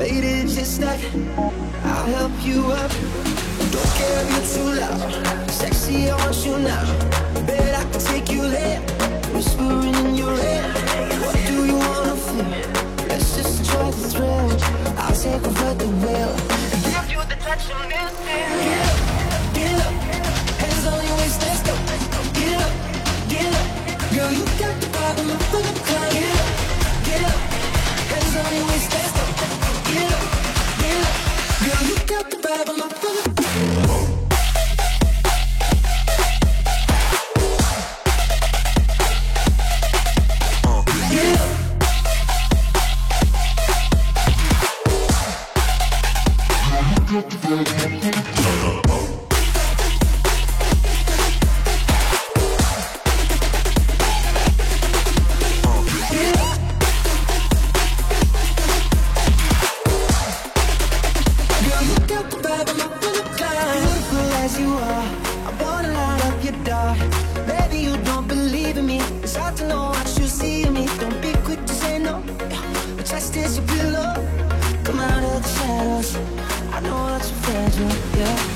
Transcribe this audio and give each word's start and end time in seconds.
faded 0.00 0.48
just 0.48 0.80
like 0.80 1.04
I'll 1.84 2.06
help 2.16 2.32
you 2.42 2.60
up. 2.72 2.90
Don't 3.72 3.92
care 3.98 4.18
if 4.22 4.28
you're 4.32 4.48
too 4.54 4.80
loud. 4.80 5.50
Sexy, 5.50 6.10
I 6.10 6.16
want 6.16 6.46
you 6.46 6.58
now. 6.58 6.84
Bet 7.46 7.74
I 7.74 7.82
can 7.90 8.00
take 8.00 8.30
you 8.32 8.48
there. 8.48 8.80
Whispering 9.34 9.94
in 10.06 10.14
your 10.14 10.36
ear. 10.52 10.64
What 11.22 11.36
do 11.48 11.56
you 11.70 11.76
wanna 11.84 12.16
feel? 12.16 13.08
Let's 13.08 13.36
just 13.36 13.70
try 13.70 13.90
the 13.90 14.08
thrill. 14.12 14.50
I'll 15.02 15.16
take 15.24 15.46
over 15.50 15.74
the 15.82 15.88
wheel. 16.02 16.32
Give 16.94 17.08
you 17.14 17.22
the 17.32 17.36
touch 17.44 17.64
of 17.70 17.80
music. 17.92 18.26
Yeah. 18.26 19.09
you 64.58 64.72
are. 64.72 65.04
I 65.46 65.56
wanna 65.60 65.92
light 65.92 66.24
up 66.24 66.44
your 66.44 66.64
dark. 66.64 67.19
yeah. 78.20 78.49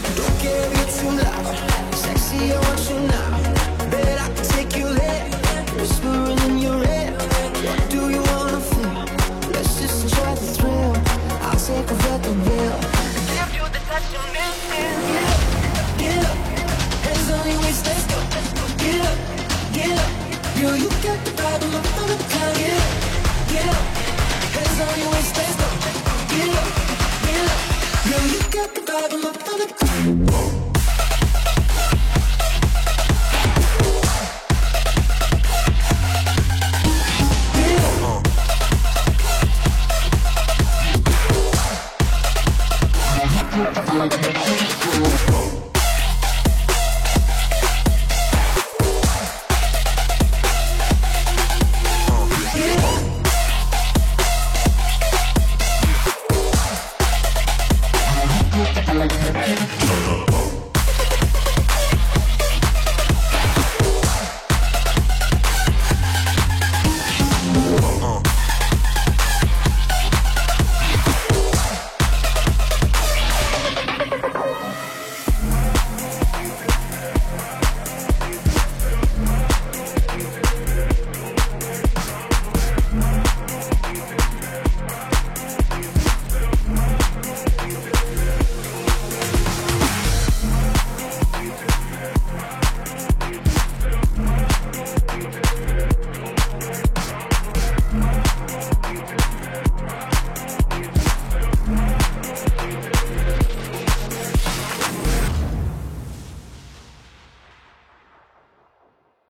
Oh, 44.87 45.54